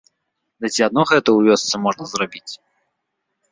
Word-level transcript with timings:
Ды 0.63 0.67
ці 0.77 0.81
адно 0.87 1.01
гэта 1.11 1.29
ў 1.35 1.39
вёсцы 1.51 1.75
можна 1.85 2.03
зрабіць. 2.15 2.53